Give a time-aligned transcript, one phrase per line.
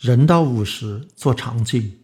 [0.00, 1.98] 人到五十做肠镜。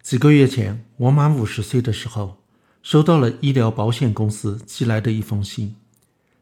[0.00, 2.38] 几个月前，我满五十岁的时候，
[2.82, 5.76] 收到了医疗保险公司寄来的一封信，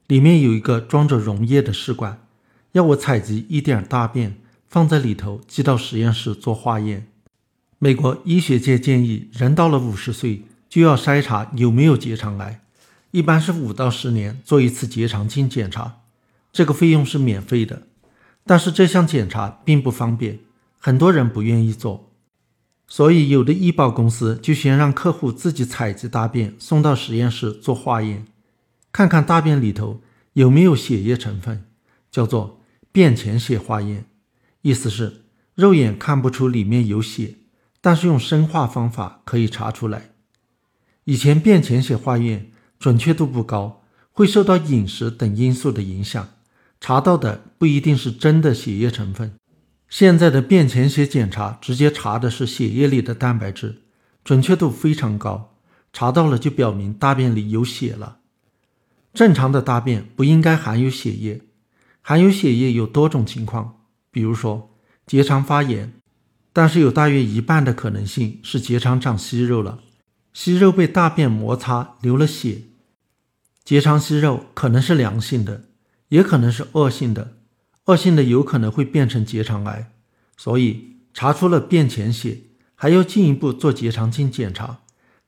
[0.07, 2.25] 里面有一个装着溶液的试管，
[2.71, 4.37] 要我采集一点大便
[4.69, 7.09] 放在里头，寄到实验室做化验。
[7.81, 12.61] 美国医学界建议，人到了五十岁就要筛查有没有结肠癌，
[13.11, 16.03] 一般是五到十年做一次结肠镜检查，
[16.53, 17.89] 这个费用是免费的。
[18.47, 20.41] 但是这项检查并不方便，
[20.79, 22.11] 很多人不愿意做，
[22.87, 28.27] 所以有的医保公司就先让客户自己采集大便送到实验室做化验，
[28.93, 30.03] 看看大便里头
[30.35, 31.65] 有没有血液成分，
[32.11, 32.61] 叫做
[32.93, 34.05] 便潜血化验，
[34.61, 35.23] 意思是
[35.55, 37.37] 肉眼看不出里面有血，
[37.81, 40.11] 但是用生化方法可以查出来。
[41.05, 46.29] 以前便潜血化验准确度不高，会受到饮食等因素的影响。
[46.81, 49.35] 查到的不一定是真的血液成分。
[49.89, 53.83] 现在的便潜血检查直接查的是血液里的蛋白质，
[54.25, 55.57] 准确度非常高。
[55.93, 58.19] 查到了就表明大便里有血了。
[59.13, 61.43] 正常的大便不应该含有血液，
[62.03, 64.75] 含有血液有多种情况，比如说
[65.07, 65.93] 结肠发炎，
[66.53, 69.79] 但是有大约一半的可能性是结肠长息肉了，
[70.33, 72.63] 息肉被大便摩擦流了血。
[73.63, 75.67] 结肠息肉可能是良性的。
[76.15, 77.39] 也可能是恶性的，
[77.87, 79.91] 恶性的有可能会变成结肠癌，
[80.37, 82.43] 所以查出了便潜血，
[82.77, 84.83] 还要进一步做结肠镜检查，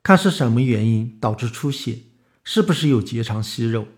[0.05, 2.03] 看是什么原因导致出血，
[2.45, 3.89] 是不是有结肠息肉。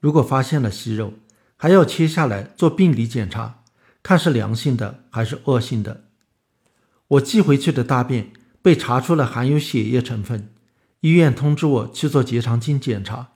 [0.00, 1.14] 如果发现了息肉，
[1.56, 3.62] 还要切下来做病理检查，
[4.02, 6.04] 看是良性的还是恶性的。
[7.08, 10.50] 我寄回去的大便被查出了含有血液成分，
[11.00, 13.30] 医院通知我去做结肠镜检查。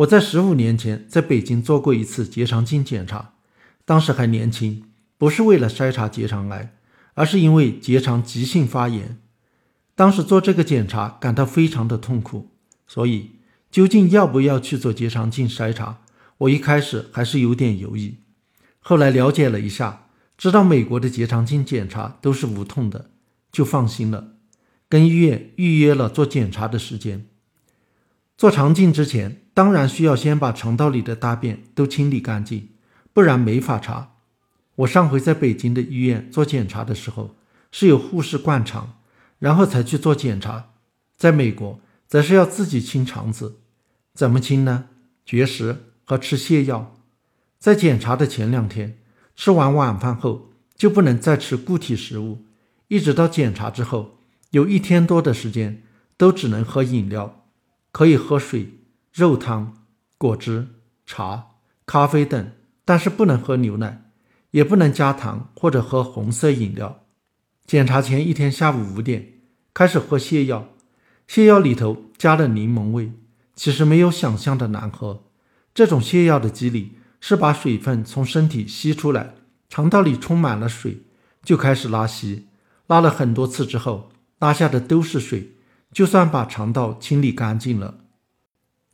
[0.00, 3.34] 我在十五年前在北京做过一次结肠镜检查，
[3.84, 4.84] 当时还年轻，
[5.18, 6.74] 不是为了筛查结肠癌，
[7.12, 9.18] 而是因为结肠急性发炎。
[9.94, 12.48] 当时做这个检查感到非常的痛苦，
[12.86, 13.32] 所以
[13.70, 16.00] 究竟要不要去做结肠镜筛查，
[16.38, 18.14] 我一开始还是有点犹豫。
[18.78, 20.06] 后来了解了一下，
[20.38, 23.10] 知道美国的结肠镜检查都是无痛的，
[23.52, 24.32] 就放心了，
[24.88, 27.26] 跟医院预约了做检查的时间。
[28.40, 29.42] 做肠镜之前。
[29.52, 32.70] 当然需要先把肠道里的大便都清理干净，
[33.12, 34.12] 不然没法查。
[34.76, 37.36] 我上回在北京的医院做检查的时候，
[37.70, 38.94] 是有护士灌肠，
[39.38, 40.70] 然后才去做检查。
[41.18, 43.58] 在美国，则是要自己清肠子，
[44.14, 44.86] 怎么清呢？
[45.26, 46.96] 绝食和吃泻药。
[47.58, 48.96] 在检查的前两天，
[49.36, 52.46] 吃完晚饭后就不能再吃固体食物，
[52.88, 54.20] 一直到检查之后，
[54.52, 55.82] 有一天多的时间
[56.16, 57.39] 都只能喝饮料，
[57.92, 58.76] 可以喝水。
[59.12, 59.84] 肉汤、
[60.16, 60.68] 果汁、
[61.04, 61.48] 茶、
[61.84, 62.52] 咖啡等，
[62.84, 64.12] 但是不能喝牛奶，
[64.52, 67.04] 也不能加糖或者喝红色饮料。
[67.66, 69.40] 检查前一天下午五点
[69.74, 70.68] 开始喝泻药，
[71.28, 73.12] 泻药里头加了柠檬味，
[73.56, 75.24] 其实没有想象的难喝。
[75.74, 79.34] 这种泻药的机理是把水分从身体吸出来，
[79.68, 81.02] 肠道里充满了水，
[81.42, 82.46] 就开始拉稀，
[82.86, 85.56] 拉了很多次之后，拉下的都是水，
[85.92, 87.96] 就算把肠道清理干净了。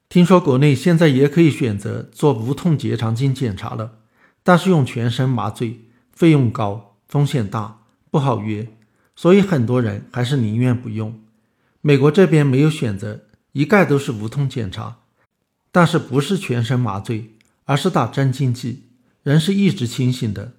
[0.08, 3.98] 听说国内现在也可以选择做无痛结肠镜检查了，
[4.42, 5.80] 但是用全身麻醉，
[6.12, 8.68] 费用高，风险大，不好约，
[9.16, 11.20] 所以很多人还是宁愿不用。
[11.80, 14.98] 美国这边没有选择，一概都是无痛检查，
[15.72, 18.84] 但是不是全身麻醉，而是打镇静剂，
[19.22, 20.54] 人是一直清醒的。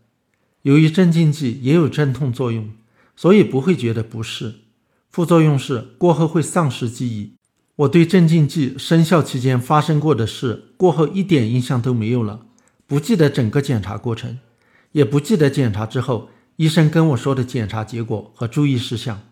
[0.64, 2.72] 由于镇静剂也有镇痛作用，
[3.16, 4.56] 所以不会觉得不适，
[5.18, 7.34] 副作用是过后会丧失记忆。
[7.78, 12.42] 我对镇静剂生效期间发生过的事过后一点印象都没有了，
[12.86, 14.38] 不记得整个检查过程，
[14.92, 19.24] 也不记得检查之后医生跟我说的检查结果和注意事项。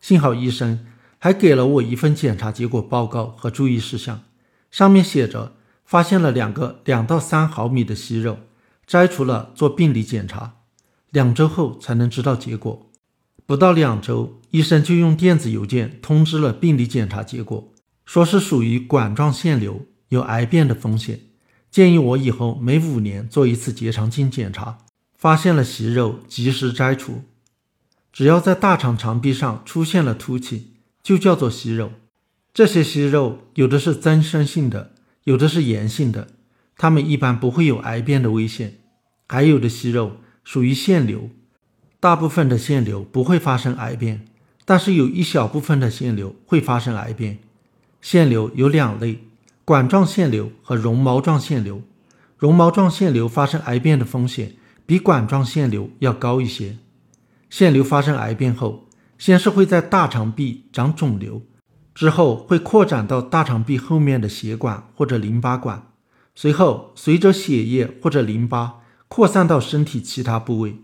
[0.00, 0.86] 幸好医生
[1.18, 4.20] 还给了我一份检查结果报告和注意事项，
[4.70, 8.38] 上面写着发现了两个两到三毫米的息肉，
[8.86, 10.58] 摘除了做病理检查，
[11.10, 12.92] 两周后才能知道结果。
[13.46, 17.72] 不到两周，医生就用电子邮件通知了病理检查结果。
[18.06, 21.20] 说是属于管状腺瘤，有癌变的风险，
[21.70, 24.78] 建议我以后每五年做一次结肠镜检查，
[25.16, 27.22] 发现了息肉及时摘除。
[28.12, 31.92] 只要在大肠肠壁上出现了凸起，就叫做息肉。
[32.52, 34.92] 这些息肉有的是增生性的，
[35.24, 36.28] 有的是炎性的，
[36.76, 38.78] 它们一般不会有癌变的危险。
[39.28, 41.30] 还有的息肉属于腺瘤，
[42.04, 44.26] 大部分的腺瘤不会发生癌变，
[44.66, 47.38] 但是有一小部分的腺瘤会发生癌变。
[48.02, 49.20] 腺瘤有两类：
[49.64, 51.80] 管状腺瘤和绒毛状腺瘤。
[52.36, 54.52] 绒毛状腺瘤发生癌变的风险
[54.84, 56.76] 比管状腺瘤要高一些。
[57.48, 58.84] 腺瘤发生癌变后，
[59.16, 61.40] 先是会在大肠壁长肿瘤，
[61.94, 65.86] 之后会扩展到大肠壁后面的血管或者淋巴管，
[66.34, 70.76] 随后随着血液或者淋巴扩散到身体其他部位。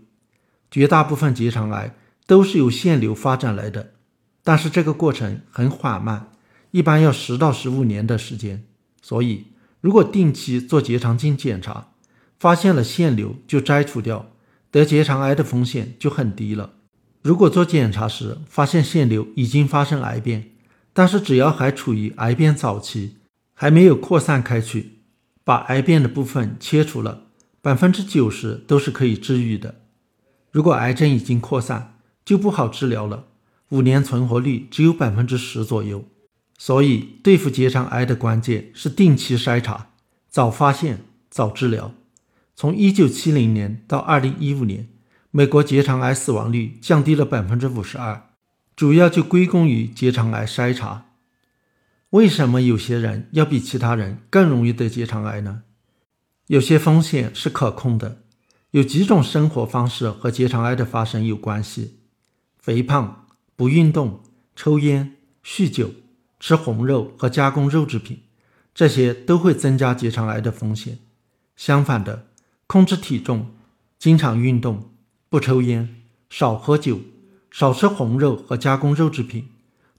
[0.71, 1.93] 绝大部分结肠癌
[2.25, 3.91] 都是由腺瘤发展来的，
[4.41, 6.31] 但是这个过程很缓慢，
[6.71, 8.63] 一般要十到十五年的时间。
[9.01, 9.47] 所以，
[9.81, 11.89] 如果定期做结肠镜检查，
[12.39, 14.31] 发现了腺瘤就摘除掉，
[14.71, 16.75] 得结肠癌的风险就很低了。
[17.21, 20.51] 如果做检查时发现腺瘤已经发生癌变，
[20.93, 23.17] 但是只要还处于癌变早期，
[23.53, 25.01] 还没有扩散开去，
[25.43, 27.25] 把癌变的部分切除了，
[27.61, 29.80] 百分之九十都是可以治愈的。
[30.51, 33.25] 如果癌症已经扩散，就不好治疗了，
[33.69, 36.05] 五年存活率只有百分之十左右。
[36.57, 39.91] 所以，对付结肠癌的关键是定期筛查，
[40.29, 41.93] 早发现，早治疗。
[42.55, 44.87] 从一九七零年到二零一五年，
[45.31, 48.29] 美国结肠癌死亡率降低了百分之五十二，
[48.75, 51.05] 主要就归功于结肠癌筛查。
[52.11, 55.63] 为什么有些人要比其他人更容易得结肠癌呢？
[56.47, 58.21] 有些风险是可控的。
[58.71, 61.99] 有几种生活方式和结肠癌的发生有关系：
[62.57, 63.27] 肥胖、
[63.57, 64.23] 不运动、
[64.55, 65.91] 抽烟、酗酒、
[66.39, 68.21] 吃红肉和加工肉制品，
[68.73, 70.99] 这些都会增加结肠癌的风险。
[71.57, 72.27] 相反的，
[72.65, 73.51] 控制体重、
[73.99, 74.89] 经常运动、
[75.27, 77.01] 不抽烟、少喝酒、
[77.51, 79.49] 少吃红肉和加工肉制品、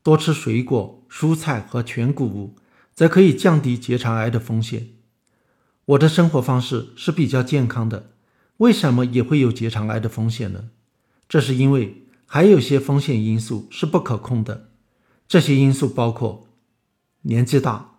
[0.03, 2.57] 多吃水果、蔬菜和全谷物，
[2.95, 4.89] 则可以降低结肠癌的风险。
[5.85, 8.12] 我的生活方式是比较健康的。
[8.63, 10.71] 为什么也会有结肠癌的风险呢？
[11.29, 14.69] 这是因为还有些风险因素是不可控的。
[15.27, 16.47] 这些因素包括
[17.23, 17.97] 年纪大，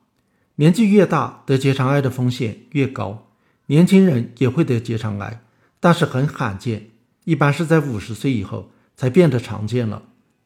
[0.56, 3.30] 年纪越大得结肠癌的风险越高。
[3.66, 5.44] 年轻人也会得结肠癌，
[5.82, 6.92] 但是很罕见，
[7.26, 10.04] 一般是在五十岁以后才变得常见了。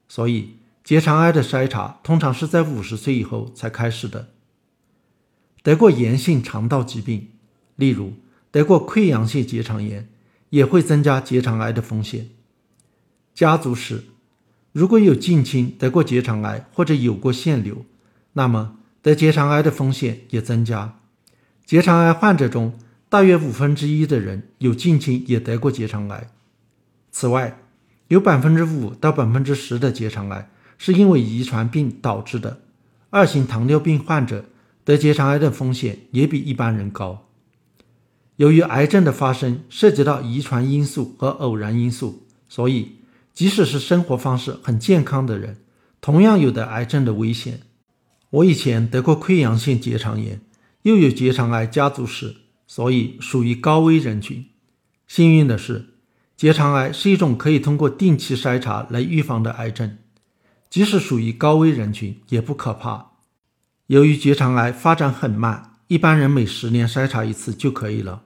[0.07, 4.29] 所以结肠癌的筛查通常是在五十岁以后才开始的。
[5.61, 7.27] 得过炎性肠道疾病，
[7.75, 8.13] 例如。
[8.51, 10.09] 得过溃疡性结肠炎
[10.49, 12.29] 也会增加结肠癌的风险。
[13.33, 14.03] 家族史，
[14.71, 17.85] 如果有近亲得过结肠癌或者有过腺瘤，
[18.33, 20.99] 那么得结肠癌的风险也增加。
[21.65, 22.73] 结肠癌患者中，
[23.09, 26.29] 大约五分之一的人有近亲也得过结肠癌。
[27.11, 27.59] 此外，
[28.07, 32.61] 有百分之五到百分之十的结肠癌是因为遗传病导致的。
[33.09, 34.45] 二型糖尿病患者
[34.83, 37.26] 得结肠癌的风险也比一般人高。
[38.37, 42.97] 由于癌症的发生涉及到遗传因素和偶然因素，所以
[43.33, 45.57] 即使是生活方式很健康的人，
[45.99, 47.61] 同样有得癌症的危险。
[48.29, 50.39] 我以前得过溃疡性结肠炎，
[50.83, 52.35] 又有结肠癌家族史，
[52.67, 54.45] 所以属于高危人群。
[55.07, 55.85] 幸运的是，
[56.35, 59.97] 结肠癌是一种可以通过定期筛查来预防的癌症，
[60.69, 63.13] 即使属于高危人群也不可怕。
[63.87, 68.25] 由于结肠癌发展很慢，一般人每十年筛查一次就可以了。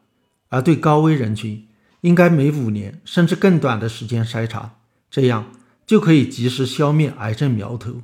[0.51, 1.65] 而对高危人群，
[2.01, 4.75] 应该每五年甚至更短的时间筛查，
[5.09, 5.51] 这样
[5.87, 8.01] 就可以及时消灭癌症苗头。